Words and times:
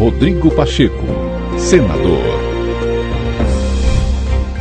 Rodrigo 0.00 0.50
Pacheco, 0.54 1.04
senador. 1.58 2.24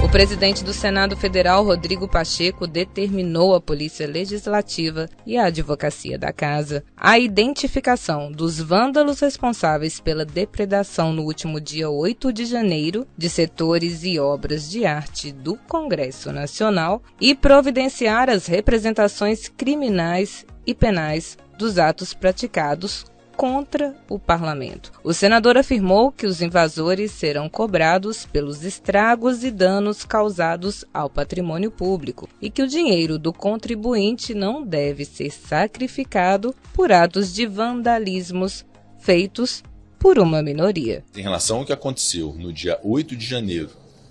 O 0.04 0.10
presidente 0.10 0.66
do 0.66 0.74
Senado 0.74 1.16
Federal, 1.16 1.64
Rodrigo 1.64 2.10
Pacheco, 2.10 2.68
determinou 2.68 3.56
à 3.56 3.62
Polícia 3.62 4.06
Legislativa 4.06 5.08
e 5.26 5.38
à 5.38 5.46
Advocacia 5.46 6.20
da 6.20 6.34
Casa 6.34 6.84
a 6.98 7.18
identificação 7.18 8.30
dos 8.30 8.60
vândalos 8.60 9.22
responsáveis 9.22 10.02
pela 10.02 10.26
depredação 10.26 11.14
no 11.14 11.24
último 11.24 11.62
dia 11.62 11.90
8 11.90 12.34
de 12.34 12.44
janeiro 12.44 13.08
de 13.18 13.30
setores 13.30 14.04
e 14.04 14.20
obras 14.20 14.70
de 14.70 14.86
arte 14.86 15.32
do 15.32 15.56
Congresso 15.70 16.34
Nacional 16.34 17.02
e 17.22 17.34
providenciar 17.34 18.30
as 18.30 18.46
representações 18.46 19.48
criminais 19.48 20.46
e 20.68 20.76
penais 20.76 21.38
dos 21.58 21.80
atos 21.80 22.14
praticados 22.14 23.06
contra 23.40 23.96
o 24.10 24.20
parlamento. 24.20 24.92
O 25.02 25.14
senador 25.14 25.58
afirmou 25.58 26.12
que 26.12 26.26
os 26.26 26.42
invasores 26.42 27.10
serão 27.14 27.48
cobrados 27.48 28.26
pelos 28.26 28.66
estragos 28.66 29.46
e 29.46 29.50
danos 29.50 30.04
causados 30.04 30.84
ao 30.94 31.10
patrimônio 31.10 31.72
público 31.72 32.28
e 32.42 32.50
que 32.50 32.62
o 32.62 32.68
dinheiro 32.68 33.18
do 33.18 33.32
contribuinte 33.32 34.34
não 34.34 34.62
deve 34.62 35.06
ser 35.06 35.32
sacrificado 35.32 36.54
por 36.74 36.92
atos 36.92 37.34
de 37.34 37.46
vandalismos 37.46 38.66
feitos 39.00 39.64
por 39.98 40.20
uma 40.20 40.44
minoria. 40.44 41.06
Em 41.16 41.22
relação 41.22 41.60
ao 41.60 41.66
que 41.66 41.72
aconteceu 41.72 42.36
no 42.38 42.52
dia 42.52 42.78
8 42.84 43.16
de 43.16 43.26
janeiro, 43.26 43.70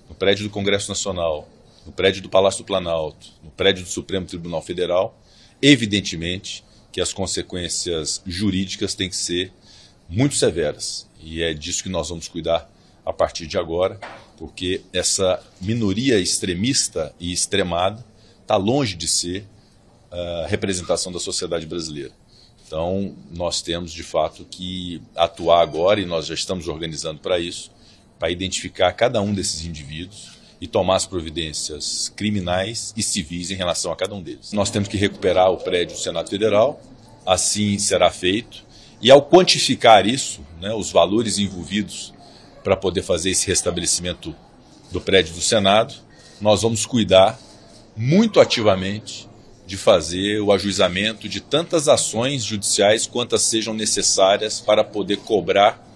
no 0.08 0.14
prédio 0.14 0.44
do 0.44 0.50
Congresso 0.50 0.88
Nacional, 0.88 1.46
no 1.84 1.92
prédio 1.92 2.22
do 2.22 2.30
Palácio 2.30 2.64
do 2.64 2.66
Planalto, 2.66 3.26
no 3.44 3.50
prédio 3.50 3.84
do 3.84 3.90
Supremo 3.90 4.24
Tribunal 4.24 4.62
Federal, 4.62 5.20
evidentemente 5.60 6.64
que 6.92 7.00
as 7.00 7.12
consequências 7.12 8.22
jurídicas 8.26 8.94
têm 8.94 9.08
que 9.08 9.16
ser 9.16 9.52
muito 10.08 10.34
severas. 10.34 11.06
E 11.20 11.42
é 11.42 11.52
disso 11.52 11.82
que 11.82 11.88
nós 11.88 12.08
vamos 12.08 12.28
cuidar 12.28 12.70
a 13.04 13.12
partir 13.12 13.46
de 13.46 13.58
agora, 13.58 13.98
porque 14.36 14.82
essa 14.92 15.42
minoria 15.60 16.18
extremista 16.18 17.14
e 17.18 17.32
extremada 17.32 18.04
está 18.42 18.56
longe 18.56 18.94
de 18.94 19.08
ser 19.08 19.46
a 20.10 20.46
representação 20.46 21.12
da 21.12 21.18
sociedade 21.18 21.66
brasileira. 21.66 22.12
Então, 22.66 23.14
nós 23.30 23.62
temos 23.62 23.92
de 23.92 24.02
fato 24.02 24.44
que 24.44 25.00
atuar 25.16 25.62
agora, 25.62 26.00
e 26.00 26.06
nós 26.06 26.26
já 26.26 26.34
estamos 26.34 26.68
organizando 26.68 27.20
para 27.20 27.38
isso, 27.38 27.70
para 28.18 28.30
identificar 28.30 28.92
cada 28.92 29.20
um 29.22 29.32
desses 29.32 29.64
indivíduos 29.64 30.37
e 30.60 30.66
tomar 30.66 30.96
as 30.96 31.06
providências 31.06 32.12
criminais 32.16 32.92
e 32.96 33.02
civis 33.02 33.50
em 33.50 33.54
relação 33.54 33.92
a 33.92 33.96
cada 33.96 34.14
um 34.14 34.22
deles. 34.22 34.52
Nós 34.52 34.70
temos 34.70 34.88
que 34.88 34.96
recuperar 34.96 35.50
o 35.50 35.58
prédio 35.58 35.96
do 35.96 36.02
Senado 36.02 36.28
Federal, 36.28 36.80
assim 37.24 37.78
será 37.78 38.10
feito, 38.10 38.64
e 39.00 39.10
ao 39.10 39.22
quantificar 39.22 40.06
isso, 40.06 40.40
né, 40.60 40.74
os 40.74 40.90
valores 40.90 41.38
envolvidos 41.38 42.12
para 42.64 42.76
poder 42.76 43.02
fazer 43.02 43.30
esse 43.30 43.46
restabelecimento 43.46 44.34
do 44.90 45.00
prédio 45.00 45.34
do 45.34 45.40
Senado, 45.40 45.94
nós 46.40 46.62
vamos 46.62 46.84
cuidar 46.84 47.38
muito 47.96 48.40
ativamente 48.40 49.28
de 49.66 49.76
fazer 49.76 50.40
o 50.40 50.50
ajuizamento 50.50 51.28
de 51.28 51.40
tantas 51.40 51.88
ações 51.88 52.42
judiciais 52.42 53.06
quantas 53.06 53.42
sejam 53.42 53.74
necessárias 53.74 54.60
para 54.60 54.82
poder 54.82 55.18
cobrar 55.18 55.87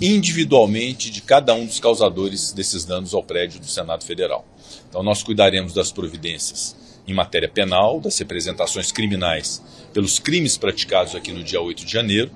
individualmente 0.00 1.10
de 1.10 1.20
cada 1.20 1.52
um 1.54 1.66
dos 1.66 1.78
causadores 1.78 2.52
desses 2.52 2.84
danos 2.84 3.12
ao 3.12 3.22
prédio 3.22 3.60
do 3.60 3.66
Senado 3.66 4.04
Federal. 4.04 4.46
Então, 4.88 5.02
nós 5.02 5.22
cuidaremos 5.22 5.74
das 5.74 5.92
providências 5.92 6.74
em 7.06 7.12
matéria 7.12 7.48
penal, 7.48 8.00
das 8.00 8.18
representações 8.18 8.90
criminais 8.90 9.62
pelos 9.92 10.18
crimes 10.18 10.56
praticados 10.56 11.14
aqui 11.14 11.32
no 11.32 11.42
dia 11.42 11.60
8 11.60 11.84
de 11.84 11.92
janeiro, 11.92 12.30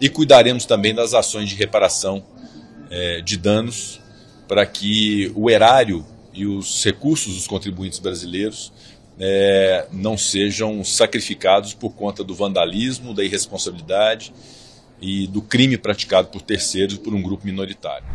e 0.00 0.08
cuidaremos 0.08 0.66
também 0.66 0.94
das 0.94 1.14
ações 1.14 1.48
de 1.48 1.54
reparação 1.54 2.22
eh, 2.90 3.22
de 3.22 3.36
danos 3.36 4.00
para 4.46 4.66
que 4.66 5.32
o 5.34 5.48
erário 5.48 6.04
e 6.34 6.46
os 6.46 6.84
recursos 6.84 7.34
dos 7.34 7.46
contribuintes 7.46 7.98
brasileiros 7.98 8.72
eh, 9.18 9.86
não 9.90 10.18
sejam 10.18 10.84
sacrificados 10.84 11.72
por 11.72 11.94
conta 11.94 12.22
do 12.22 12.34
vandalismo, 12.34 13.14
da 13.14 13.24
irresponsabilidade 13.24 14.32
e 15.00 15.26
do 15.26 15.42
crime 15.42 15.76
praticado 15.76 16.28
por 16.28 16.42
terceiros 16.42 16.96
por 16.98 17.14
um 17.14 17.22
grupo 17.22 17.46
minoritário. 17.46 18.06